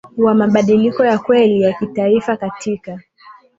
wa 0.17 0.33
mabadiliko 0.33 1.05
ya 1.05 1.17
kweli 1.19 1.61
ya 1.61 1.73
kitaifa 1.73 2.37
Katika 2.37 2.99